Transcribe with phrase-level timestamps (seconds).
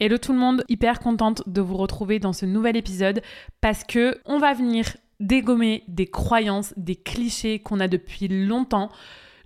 [0.00, 3.22] Hello tout le monde, hyper contente de vous retrouver dans ce nouvel épisode
[3.60, 8.90] parce que on va venir dégommer des croyances, des clichés qu'on a depuis longtemps.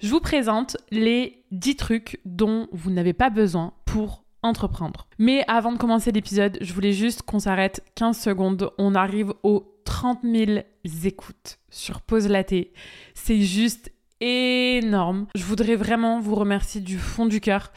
[0.01, 5.07] Je vous présente les 10 trucs dont vous n'avez pas besoin pour entreprendre.
[5.19, 8.71] Mais avant de commencer l'épisode, je voulais juste qu'on s'arrête 15 secondes.
[8.79, 10.61] On arrive aux 30 000
[11.05, 12.73] écoutes sur Pause Laté.
[13.13, 13.93] C'est juste
[14.23, 15.27] énorme.
[15.35, 17.71] Je voudrais vraiment vous remercier du fond du cœur.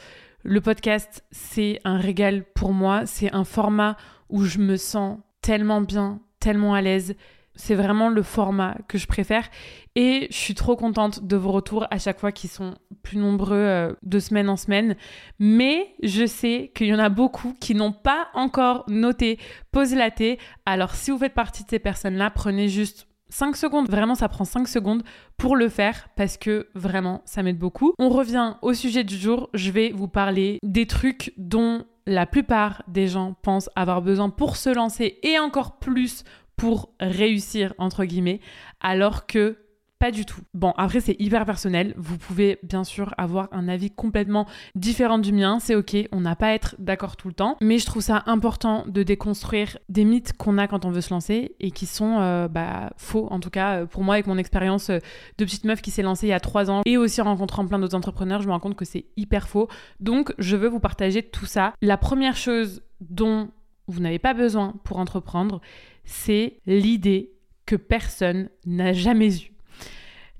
[0.43, 3.05] Le podcast, c'est un régal pour moi.
[3.05, 3.95] C'est un format
[4.29, 7.15] où je me sens tellement bien, tellement à l'aise.
[7.53, 9.47] C'est vraiment le format que je préfère.
[9.95, 13.57] Et je suis trop contente de vos retours à chaque fois qui sont plus nombreux
[13.57, 14.95] euh, de semaine en semaine.
[15.37, 19.37] Mais je sais qu'il y en a beaucoup qui n'ont pas encore noté
[19.71, 20.39] Pause Laté.
[20.65, 23.89] Alors si vous faites partie de ces personnes-là, prenez juste 5 secondes.
[23.89, 25.03] Vraiment, ça prend 5 secondes
[25.37, 27.93] pour le faire parce que vraiment, ça m'aide beaucoup.
[27.97, 29.49] On revient au sujet du jour.
[29.53, 34.57] Je vais vous parler des trucs dont la plupart des gens pensent avoir besoin pour
[34.57, 36.23] se lancer et encore plus
[36.57, 38.39] pour réussir, entre guillemets,
[38.81, 39.57] alors que
[40.01, 40.41] pas du tout.
[40.55, 41.93] Bon, après, c'est hyper personnel.
[41.95, 45.59] Vous pouvez bien sûr avoir un avis complètement différent du mien.
[45.59, 47.55] C'est ok, on n'a pas à être d'accord tout le temps.
[47.61, 51.13] Mais je trouve ça important de déconstruire des mythes qu'on a quand on veut se
[51.13, 53.27] lancer et qui sont euh, bah, faux.
[53.29, 54.97] En tout cas, euh, pour moi, avec mon expérience euh,
[55.37, 57.67] de petite meuf qui s'est lancée il y a trois ans et aussi en rencontrant
[57.67, 59.67] plein d'autres entrepreneurs, je me rends compte que c'est hyper faux.
[59.99, 61.75] Donc, je veux vous partager tout ça.
[61.83, 63.49] La première chose dont
[63.85, 65.61] vous n'avez pas besoin pour entreprendre,
[66.05, 67.33] c'est l'idée
[67.67, 69.50] que personne n'a jamais eue.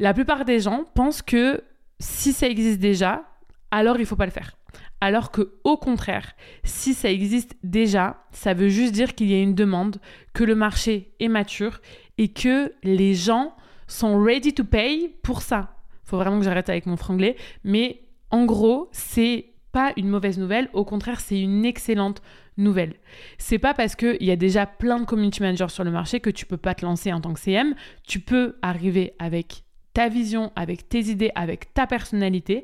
[0.02, 1.64] La plupart des gens pensent que
[2.00, 3.24] si ça existe déjà,
[3.70, 4.58] alors il faut pas le faire.
[5.00, 9.40] Alors que au contraire, si ça existe déjà, ça veut juste dire qu'il y a
[9.40, 9.98] une demande,
[10.34, 11.82] que le marché est mature
[12.18, 13.54] et que les gens
[13.86, 15.76] sont ready to pay pour ça.
[16.04, 20.68] Faut vraiment que j'arrête avec mon franglais, mais en gros, c'est pas une mauvaise nouvelle,
[20.74, 22.24] au contraire, c'est une excellente
[22.58, 22.96] nouvelle.
[23.38, 26.32] C'est pas parce qu'il y a déjà plein de community managers sur le marché que
[26.32, 27.76] tu peux pas te lancer en tant que CM.
[28.08, 32.64] Tu peux arriver avec ta vision, avec tes idées, avec ta personnalité.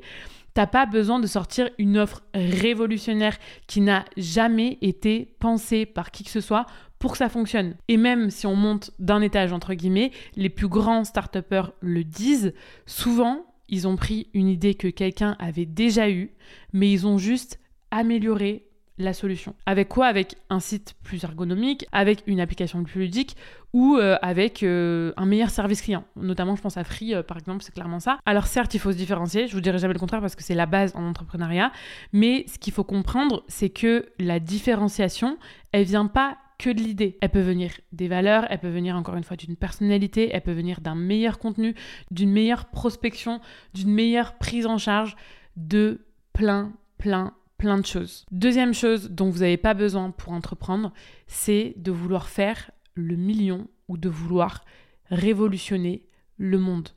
[0.54, 6.24] T'as pas besoin de sortir une offre révolutionnaire qui n'a jamais été pensée par qui
[6.24, 6.66] que ce soit
[6.98, 7.76] pour que ça fonctionne.
[7.86, 11.36] Et même si on monte d'un étage, entre guillemets, les plus grands start
[11.80, 12.54] le disent,
[12.86, 16.32] souvent, ils ont pris une idée que quelqu'un avait déjà eue,
[16.72, 18.67] mais ils ont juste amélioré
[18.98, 19.54] la solution.
[19.66, 20.06] Avec quoi?
[20.06, 23.36] Avec un site plus ergonomique, avec une application plus ludique
[23.72, 26.04] ou euh, avec euh, un meilleur service client.
[26.16, 28.18] Notamment, je pense à Free, euh, par exemple, c'est clairement ça.
[28.26, 30.54] Alors certes, il faut se différencier, je vous dirai jamais le contraire parce que c'est
[30.54, 31.72] la base en entrepreneuriat,
[32.12, 35.38] mais ce qu'il faut comprendre, c'est que la différenciation,
[35.72, 37.16] elle vient pas que de l'idée.
[37.20, 40.52] Elle peut venir des valeurs, elle peut venir encore une fois d'une personnalité, elle peut
[40.52, 41.74] venir d'un meilleur contenu,
[42.10, 43.40] d'une meilleure prospection,
[43.74, 45.16] d'une meilleure prise en charge
[45.56, 48.24] de plein, plein, plein de choses.
[48.30, 50.92] Deuxième chose dont vous n'avez pas besoin pour entreprendre,
[51.26, 54.64] c'est de vouloir faire le million ou de vouloir
[55.10, 56.90] révolutionner le monde.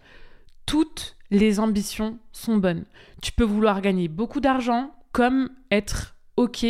[0.66, 2.86] Toutes les ambitions sont bonnes.
[3.22, 6.66] Tu peux vouloir gagner beaucoup d'argent comme être OK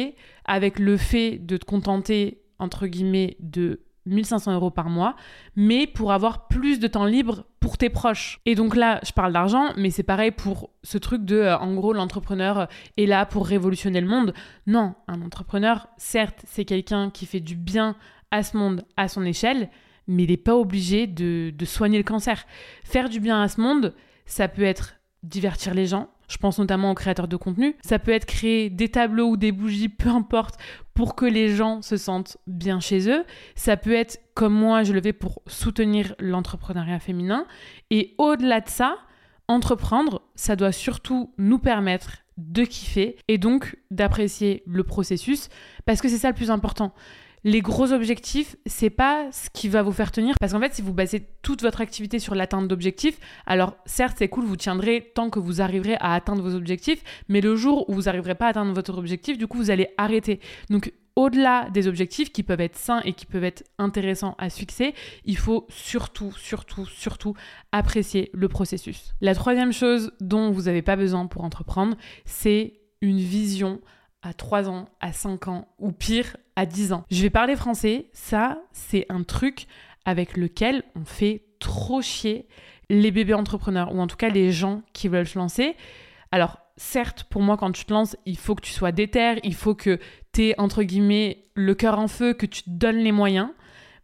[0.46, 5.16] avec le fait de te contenter, entre guillemets, de 1500 euros par mois,
[5.56, 8.40] mais pour avoir plus de temps libre pour tes proches.
[8.46, 11.74] Et donc là, je parle d'argent, mais c'est pareil pour ce truc de, euh, en
[11.74, 12.68] gros, l'entrepreneur
[12.98, 14.34] est là pour révolutionner le monde.
[14.68, 17.96] Non, un entrepreneur, certes, c'est quelqu'un qui fait du bien
[18.32, 19.70] à ce monde à son échelle,
[20.08, 22.46] mais il n'est pas obligé de, de soigner le cancer.
[22.84, 23.94] Faire du bien à ce monde,
[24.26, 27.76] ça peut être divertir les gens, je pense notamment aux créateurs de contenu.
[27.84, 30.56] Ça peut être créer des tableaux ou des bougies, peu importe,
[30.94, 33.26] pour que les gens se sentent bien chez eux.
[33.56, 37.46] Ça peut être, comme moi, je le fais pour soutenir l'entrepreneuriat féminin.
[37.90, 38.98] Et au-delà de ça,
[39.50, 45.50] entreprendre, ça doit surtout nous permettre de kiffer et donc d'apprécier le processus
[45.86, 46.94] parce que c'est ça le plus important
[47.44, 50.36] les gros objectifs, c'est pas ce qui va vous faire tenir.
[50.40, 54.28] Parce qu'en fait, si vous basez toute votre activité sur l'atteinte d'objectifs, alors certes, c'est
[54.28, 57.94] cool, vous tiendrez tant que vous arriverez à atteindre vos objectifs, mais le jour où
[57.94, 60.40] vous n'arriverez pas à atteindre votre objectif, du coup, vous allez arrêter.
[60.70, 64.62] Donc, au-delà des objectifs qui peuvent être sains et qui peuvent être intéressants à se
[65.26, 67.34] il faut surtout, surtout, surtout
[67.72, 69.14] apprécier le processus.
[69.20, 73.82] La troisième chose dont vous n'avez pas besoin pour entreprendre, c'est une vision
[74.22, 77.06] à 3 ans, à 5 ans, ou pire, à 10 ans.
[77.10, 79.68] Je vais parler français, ça, c'est un truc
[80.06, 82.48] avec lequel on fait trop chier
[82.90, 85.76] les bébés entrepreneurs, ou en tout cas les gens qui veulent se lancer.
[86.32, 89.56] Alors, certes, pour moi, quand tu te lances, il faut que tu sois déter, il
[89.56, 90.00] faut que
[90.34, 93.50] tu aies, entre guillemets, le cœur en feu, que tu te donnes les moyens,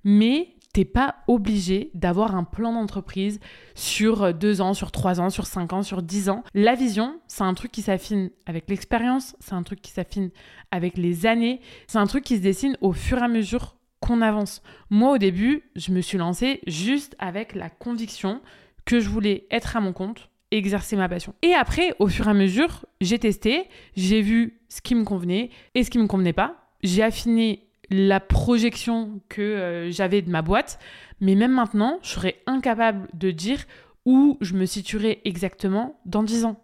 [0.04, 3.40] mais T'es pas obligé d'avoir un plan d'entreprise
[3.74, 6.44] sur deux ans, sur trois ans, sur cinq ans, sur dix ans.
[6.54, 10.30] La vision, c'est un truc qui s'affine avec l'expérience, c'est un truc qui s'affine
[10.70, 14.22] avec les années, c'est un truc qui se dessine au fur et à mesure qu'on
[14.22, 14.62] avance.
[14.92, 18.40] Moi, au début, je me suis lancée juste avec la conviction
[18.86, 21.34] que je voulais être à mon compte, exercer ma passion.
[21.42, 23.64] Et après, au fur et à mesure, j'ai testé,
[23.96, 26.70] j'ai vu ce qui me convenait et ce qui me convenait pas.
[26.84, 30.80] J'ai affiné la projection que euh, j'avais de ma boîte.
[31.22, 33.66] Mais même maintenant, je serais incapable de dire
[34.06, 36.62] où je me situerai exactement dans 10 ans.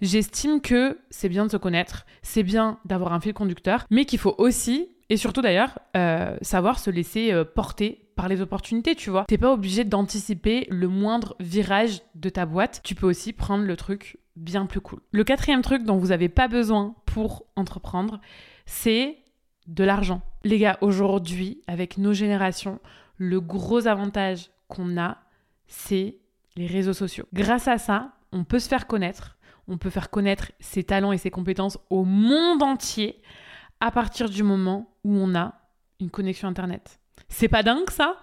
[0.00, 4.18] J'estime que c'est bien de se connaître, c'est bien d'avoir un fil conducteur, mais qu'il
[4.18, 9.10] faut aussi, et surtout d'ailleurs, euh, savoir se laisser euh, porter par les opportunités, tu
[9.10, 9.24] vois.
[9.26, 13.76] T'es pas obligé d'anticiper le moindre virage de ta boîte, tu peux aussi prendre le
[13.76, 15.00] truc bien plus cool.
[15.10, 18.20] Le quatrième truc dont vous n'avez pas besoin pour entreprendre,
[18.64, 19.18] c'est
[19.66, 20.22] de l'argent.
[20.46, 22.78] Les gars, aujourd'hui, avec nos générations,
[23.18, 25.18] le gros avantage qu'on a,
[25.66, 26.18] c'est
[26.54, 27.24] les réseaux sociaux.
[27.32, 31.18] Grâce à ça, on peut se faire connaître, on peut faire connaître ses talents et
[31.18, 33.20] ses compétences au monde entier
[33.80, 35.54] à partir du moment où on a
[35.98, 37.00] une connexion Internet.
[37.28, 38.16] C'est pas dingue ça?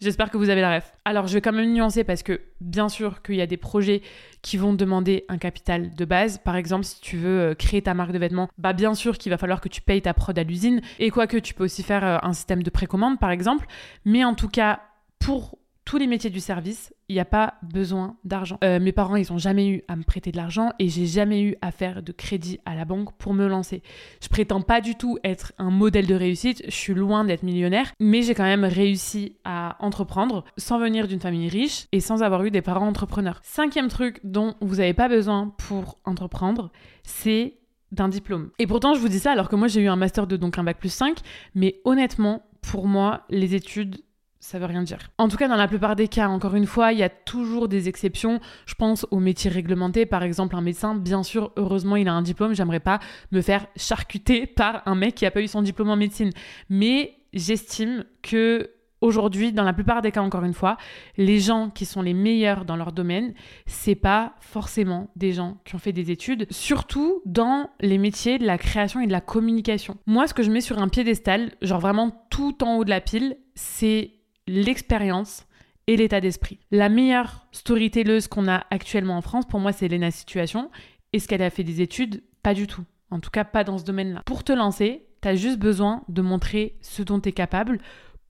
[0.00, 0.92] J'espère que vous avez la ref.
[1.04, 4.02] Alors je vais quand même nuancer parce que bien sûr qu'il y a des projets
[4.42, 6.38] qui vont demander un capital de base.
[6.38, 9.30] Par exemple, si tu veux euh, créer ta marque de vêtements, bah bien sûr qu'il
[9.30, 10.82] va falloir que tu payes ta prod à l'usine.
[11.00, 13.66] Et quoique tu peux aussi faire euh, un système de précommande par exemple.
[14.04, 14.80] Mais en tout cas,
[15.18, 15.58] pour
[15.88, 18.58] tous les métiers du service, il n'y a pas besoin d'argent.
[18.62, 21.40] Euh, mes parents, ils n'ont jamais eu à me prêter de l'argent et j'ai jamais
[21.40, 23.82] eu à faire de crédit à la banque pour me lancer.
[24.22, 27.90] Je prétends pas du tout être un modèle de réussite, je suis loin d'être millionnaire,
[28.00, 32.44] mais j'ai quand même réussi à entreprendre sans venir d'une famille riche et sans avoir
[32.44, 33.40] eu des parents entrepreneurs.
[33.42, 36.70] Cinquième truc dont vous n'avez pas besoin pour entreprendre,
[37.02, 37.54] c'est
[37.92, 38.50] d'un diplôme.
[38.58, 40.58] Et pourtant, je vous dis ça alors que moi j'ai eu un master 2, donc
[40.58, 41.16] un bac plus 5,
[41.54, 44.02] mais honnêtement, pour moi, les études,
[44.40, 44.98] ça veut rien dire.
[45.18, 47.68] En tout cas, dans la plupart des cas, encore une fois, il y a toujours
[47.68, 48.40] des exceptions.
[48.66, 52.22] Je pense aux métiers réglementés, par exemple un médecin, bien sûr, heureusement, il a un
[52.22, 53.00] diplôme, j'aimerais pas
[53.32, 56.30] me faire charcuter par un mec qui a pas eu son diplôme en médecine.
[56.68, 58.70] Mais j'estime que
[59.00, 60.76] aujourd'hui, dans la plupart des cas, encore une fois,
[61.16, 63.34] les gens qui sont les meilleurs dans leur domaine,
[63.66, 68.46] c'est pas forcément des gens qui ont fait des études, surtout dans les métiers de
[68.46, 69.96] la création et de la communication.
[70.06, 73.00] Moi, ce que je mets sur un piédestal, genre vraiment tout en haut de la
[73.00, 74.12] pile, c'est
[74.48, 75.46] l'expérience
[75.86, 76.58] et l'état d'esprit.
[76.70, 80.70] La meilleure storytelleuse qu'on a actuellement en France, pour moi, c'est Lena Situation.
[81.12, 82.84] Est-ce qu'elle a fait des études Pas du tout.
[83.10, 84.22] En tout cas, pas dans ce domaine-là.
[84.26, 87.78] Pour te lancer, tu as juste besoin de montrer ce dont tu es capable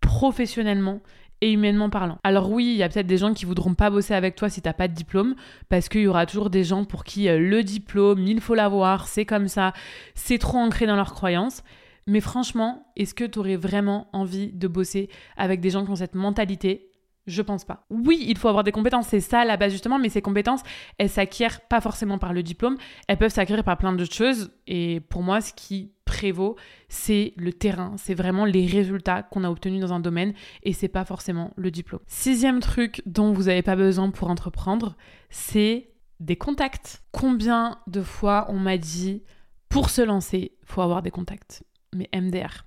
[0.00, 1.00] professionnellement
[1.40, 2.18] et humainement parlant.
[2.24, 4.60] Alors oui, il y a peut-être des gens qui voudront pas bosser avec toi si
[4.60, 5.34] t'as pas de diplôme,
[5.68, 9.06] parce qu'il y aura toujours des gens pour qui euh, le diplôme, il faut l'avoir,
[9.08, 9.72] c'est comme ça,
[10.14, 11.62] c'est trop ancré dans leurs croyances.
[12.08, 15.96] Mais franchement, est-ce que tu aurais vraiment envie de bosser avec des gens qui ont
[15.96, 16.90] cette mentalité?
[17.26, 17.84] Je pense pas.
[17.90, 20.62] Oui, il faut avoir des compétences, c'est ça la base justement, mais ces compétences,
[20.96, 24.50] elles s'acquièrent pas forcément par le diplôme, elles peuvent s'acquérir par plein d'autres choses.
[24.66, 26.56] Et pour moi, ce qui prévaut,
[26.88, 30.32] c'est le terrain, c'est vraiment les résultats qu'on a obtenus dans un domaine
[30.62, 32.00] et c'est pas forcément le diplôme.
[32.06, 34.96] Sixième truc dont vous n'avez pas besoin pour entreprendre,
[35.28, 35.90] c'est
[36.20, 37.02] des contacts.
[37.12, 39.22] Combien de fois on m'a dit
[39.68, 41.64] pour se lancer, faut avoir des contacts?
[41.98, 42.64] Mais MDR.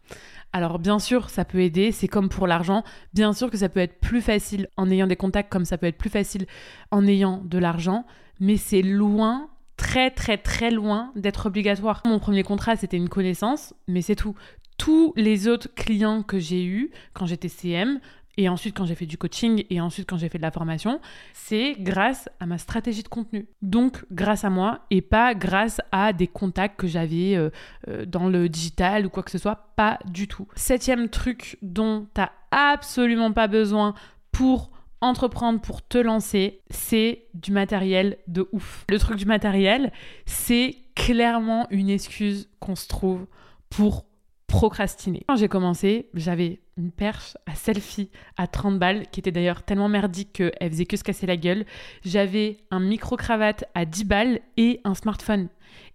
[0.54, 2.84] Alors bien sûr, ça peut aider, c'est comme pour l'argent,
[3.14, 5.88] bien sûr que ça peut être plus facile en ayant des contacts comme ça peut
[5.88, 6.46] être plus facile
[6.92, 8.06] en ayant de l'argent,
[8.40, 12.02] mais c'est loin, très très très loin d'être obligatoire.
[12.06, 14.36] Mon premier contrat, c'était une connaissance, mais c'est tout.
[14.78, 18.00] Tous les autres clients que j'ai eus quand j'étais CM,
[18.42, 21.00] et ensuite quand j'ai fait du coaching et ensuite quand j'ai fait de la formation,
[21.34, 23.48] c'est grâce à ma stratégie de contenu.
[23.62, 27.52] Donc grâce à moi et pas grâce à des contacts que j'avais euh,
[27.88, 30.48] euh, dans le digital ou quoi que ce soit, pas du tout.
[30.56, 33.94] Septième truc dont tu n'as absolument pas besoin
[34.32, 34.72] pour
[35.02, 38.86] entreprendre, pour te lancer, c'est du matériel de ouf.
[38.90, 39.92] Le truc du matériel,
[40.26, 43.28] c'est clairement une excuse qu'on se trouve
[43.70, 44.06] pour
[44.52, 45.24] procrastiner.
[45.28, 49.90] Quand j'ai commencé, j'avais une perche à selfie à 30 balles, qui était d'ailleurs tellement
[49.90, 51.66] merdique qu'elle faisait que se casser la gueule.
[52.04, 55.48] J'avais un micro-cravate à 10 balles et un smartphone.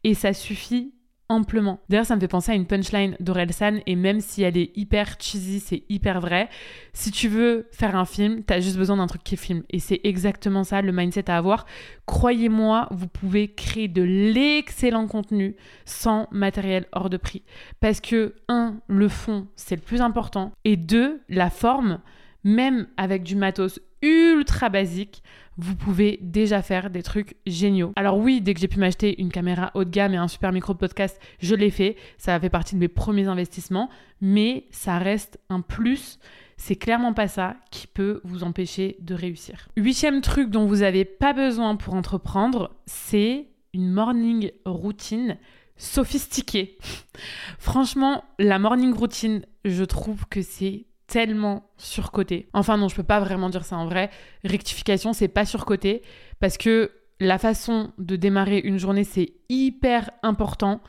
[0.05, 0.93] Et ça suffit
[1.29, 1.81] amplement.
[1.89, 5.17] D'ailleurs, ça me fait penser à une punchline d'Orelsan et même si elle est hyper
[5.19, 6.49] cheesy, c'est hyper vrai.
[6.93, 9.63] Si tu veux faire un film, t'as juste besoin d'un truc qui filme.
[9.71, 11.67] Et c'est exactement ça le mindset à avoir.
[12.07, 17.43] Croyez-moi, vous pouvez créer de l'excellent contenu sans matériel hors de prix.
[17.81, 20.53] Parce que, un, le fond, c'est le plus important.
[20.65, 22.01] Et deux, la forme,
[22.45, 25.23] même avec du matos ultra basique,
[25.59, 27.93] vous pouvez déjà faire des trucs géniaux.
[27.97, 30.53] Alors oui, dès que j'ai pu m'acheter une caméra haut de gamme et un super
[30.53, 31.97] micro de podcast, je l'ai fait.
[32.19, 33.89] Ça fait partie de mes premiers investissements,
[34.21, 36.19] mais ça reste un plus
[36.57, 39.69] c'est clairement pas ça qui peut vous empêcher de réussir.
[39.77, 45.37] Huitième truc dont vous n'avez pas besoin pour entreprendre, c'est une morning routine
[45.77, 46.79] sophistiquée.
[47.59, 52.49] Franchement, la morning routine, je trouve que c'est tellement surcoté.
[52.53, 54.11] Enfin non, je peux pas vraiment dire ça en vrai.
[54.45, 56.03] Rectification, c'est pas surcoté
[56.41, 60.81] parce que la façon de démarrer une journée, c'est hyper important.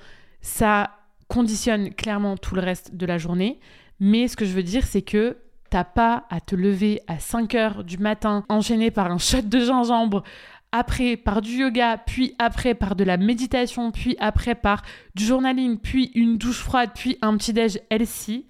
[0.41, 0.91] Ça
[1.27, 3.59] conditionne clairement tout le reste de la journée.
[3.99, 5.37] Mais ce que je veux dire, c'est que
[5.69, 9.59] t'as pas à te lever à 5 heures du matin, enchaîné par un shot de
[9.59, 10.23] gingembre,
[10.71, 14.83] après par du yoga, puis après par de la méditation, puis après par
[15.15, 18.45] du journaling, puis une douche froide, puis un petit déj LC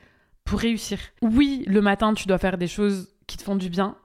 [0.47, 0.97] pour réussir.
[1.21, 3.97] Oui, le matin, tu dois faire des choses qui te font du bien,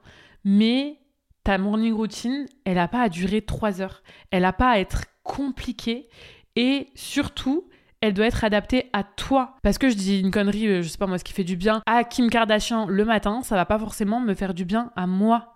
[0.43, 0.99] mais
[1.43, 4.03] ta morning routine, elle n'a pas à durer 3 heures.
[4.29, 6.09] Elle n'a pas à être compliquée
[6.55, 7.69] et surtout,
[8.01, 9.55] elle doit être adaptée à toi.
[9.63, 11.55] Parce que je dis une connerie, euh, je sais pas moi, ce qui fait du
[11.55, 15.07] bien à Kim Kardashian le matin, ça va pas forcément me faire du bien à
[15.07, 15.55] moi.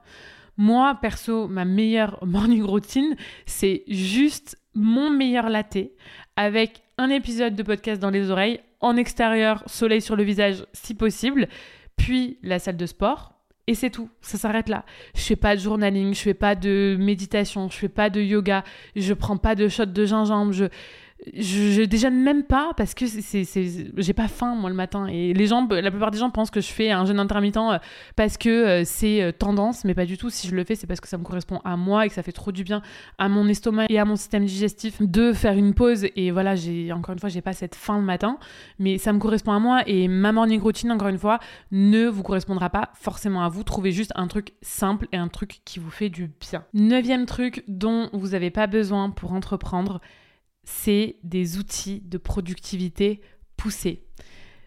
[0.55, 3.15] Moi, perso, ma meilleure morning routine,
[3.45, 5.77] c'est juste mon meilleur latte
[6.37, 10.93] avec un épisode de podcast dans les oreilles, en extérieur, soleil sur le visage si
[10.93, 11.47] possible,
[11.95, 13.33] puis la salle de sport.
[13.69, 14.85] Et c'est tout, ça s'arrête là.
[15.13, 18.63] Je fais pas de journaling, je fais pas de méditation, je fais pas de yoga,
[18.95, 20.65] je prends pas de shot de gingembre, je
[21.33, 25.07] je, je, déjeune même pas parce que j'ai pas faim moi le matin.
[25.07, 27.79] Et les gens la plupart des gens pensent que je fais un jeûne intermittent euh,
[28.15, 30.29] parce que euh, c'est euh, tendance mais pas du tout.
[30.29, 32.23] Si je le fais c'est parce que ça me correspond à moi et que ça
[32.23, 32.81] fait trop du bien
[33.17, 36.05] à mon estomac et à mon système digestif de faire une pause.
[36.15, 38.37] Et voilà j'ai encore une fois j'ai pas cette faim le matin
[38.77, 39.81] mais ça me correspond à moi.
[39.87, 41.39] Et ma morning routine encore une fois
[41.71, 43.63] ne vous correspondra pas forcément à vous.
[43.63, 46.63] Trouvez juste un truc simple et un truc qui vous fait du bien.
[46.73, 49.99] Neuvième truc dont vous avez pas besoin pour entreprendre
[50.67, 53.21] c'est des outils de productivité
[53.55, 54.03] poussés.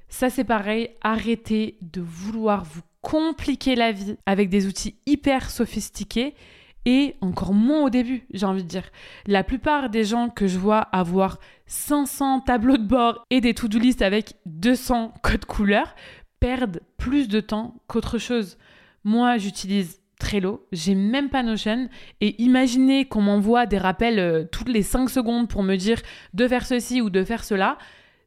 [0.08, 6.34] Ça, c'est pareil, arrêtez de vouloir vous compliquer la vie avec des outils hyper sophistiqués
[6.86, 8.90] et encore moins au début, j'ai envie de dire.
[9.26, 13.78] La plupart des gens que je vois avoir 500 tableaux de bord et des to-do
[13.78, 15.94] list avec 200 codes couleurs
[16.40, 18.56] perdent plus de temps qu'autre chose.
[19.04, 21.88] Moi, j'utilise Trello, j'ai même pas Notion
[22.20, 26.00] et imaginez qu'on m'envoie des rappels euh, toutes les 5 secondes pour me dire
[26.34, 27.78] de faire ceci ou de faire cela,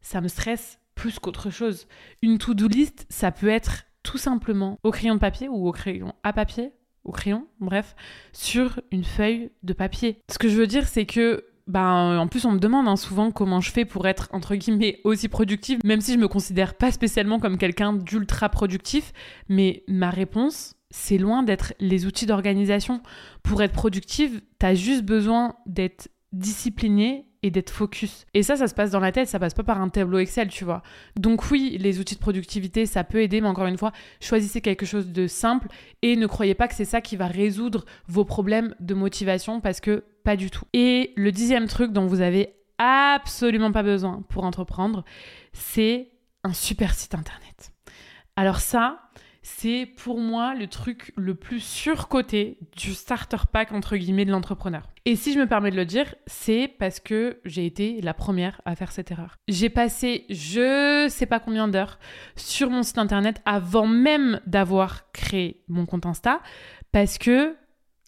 [0.01, 1.87] ça me stresse plus qu'autre chose.
[2.21, 6.13] Une to-do list, ça peut être tout simplement au crayon de papier ou au crayon
[6.23, 6.71] à papier,
[7.05, 7.95] au crayon, bref,
[8.33, 10.19] sur une feuille de papier.
[10.29, 13.31] Ce que je veux dire, c'est que ben, en plus, on me demande hein, souvent
[13.31, 16.91] comment je fais pour être, entre guillemets, aussi productive, même si je me considère pas
[16.91, 19.13] spécialement comme quelqu'un d'ultra productif.
[19.47, 23.01] Mais ma réponse, c'est loin d'être les outils d'organisation.
[23.41, 28.25] Pour être productive, tu as juste besoin d'être discipliné et d'être focus.
[28.35, 30.49] Et ça, ça se passe dans la tête, ça passe pas par un tableau Excel,
[30.49, 30.83] tu vois.
[31.15, 34.85] Donc oui, les outils de productivité, ça peut aider, mais encore une fois, choisissez quelque
[34.85, 35.67] chose de simple
[36.03, 39.79] et ne croyez pas que c'est ça qui va résoudre vos problèmes de motivation parce
[39.79, 40.65] que pas du tout.
[40.73, 45.03] Et le dixième truc dont vous avez absolument pas besoin pour entreprendre,
[45.53, 46.11] c'est
[46.43, 47.71] un super site internet.
[48.35, 48.99] Alors ça,
[49.43, 54.89] c'est pour moi le truc le plus surcoté du starter pack entre guillemets de l'entrepreneur.
[55.05, 58.61] Et si je me permets de le dire, c'est parce que j'ai été la première
[58.65, 59.37] à faire cette erreur.
[59.49, 61.99] J'ai passé je sais pas combien d'heures
[62.35, 66.41] sur mon site internet avant même d'avoir créé mon compte Insta
[66.93, 67.55] parce que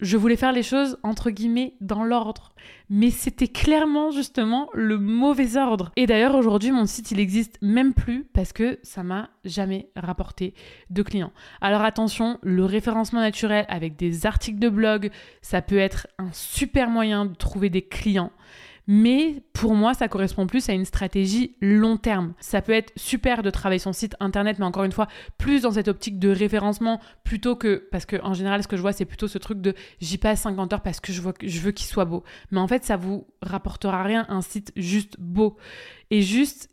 [0.00, 2.52] je voulais faire les choses entre guillemets dans l'ordre.
[2.90, 5.90] Mais c'était clairement justement le mauvais ordre.
[5.96, 10.54] Et d'ailleurs aujourd'hui mon site il existe même plus parce que ça m'a jamais rapporté
[10.90, 11.32] de clients.
[11.60, 15.10] Alors attention, le référencement naturel avec des articles de blog,
[15.42, 18.32] ça peut être un super moyen de trouver des clients.
[18.88, 22.34] Mais pour moi, ça correspond plus à une stratégie long terme.
[22.38, 25.72] Ça peut être super de travailler son site internet, mais encore une fois, plus dans
[25.72, 27.88] cette optique de référencement plutôt que.
[27.90, 30.42] Parce que en général, ce que je vois, c'est plutôt ce truc de j'y passe
[30.42, 31.32] 50 heures parce que je, veux
[31.72, 32.22] qu'il soit beau.
[32.52, 35.56] Mais en fait, ça vous rapportera rien un site juste beau.
[36.12, 36.68] Et juste,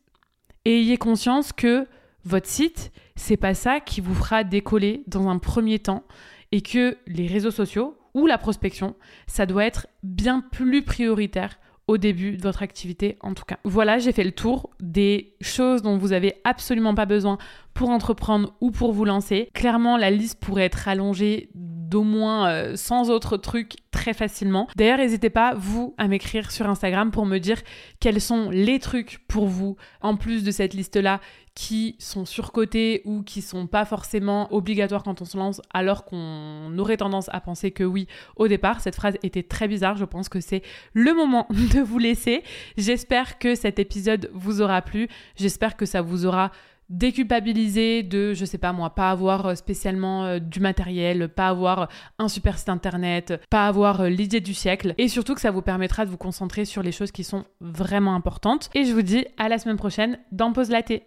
[0.65, 1.87] ayez conscience que
[2.25, 6.03] votre site, c'est pas ça qui vous fera décoller dans un premier temps
[6.51, 11.97] et que les réseaux sociaux ou la prospection, ça doit être bien plus prioritaire au
[11.97, 13.57] début de votre activité en tout cas.
[13.63, 17.37] Voilà, j'ai fait le tour des choses dont vous avez absolument pas besoin
[17.73, 19.49] pour entreprendre ou pour vous lancer.
[19.53, 24.67] Clairement, la liste pourrait être allongée d'au moins 100 euh, autres trucs très facilement.
[24.75, 27.61] D'ailleurs, n'hésitez pas, vous, à m'écrire sur Instagram pour me dire
[27.99, 31.19] quels sont les trucs pour vous, en plus de cette liste-là,
[31.55, 36.77] qui sont surcotés ou qui sont pas forcément obligatoires quand on se lance, alors qu'on
[36.77, 38.81] aurait tendance à penser que oui au départ.
[38.81, 42.43] Cette phrase était très bizarre, je pense que c'est le moment de vous laisser.
[42.77, 46.51] J'espère que cet épisode vous aura plu, j'espère que ça vous aura
[46.89, 52.27] déculpabiliser de, je sais pas moi, pas avoir spécialement euh, du matériel, pas avoir un
[52.27, 56.05] super site internet, pas avoir euh, l'idée du siècle, et surtout que ça vous permettra
[56.05, 58.69] de vous concentrer sur les choses qui sont vraiment importantes.
[58.75, 61.01] Et je vous dis à la semaine prochaine dans Pause Laté.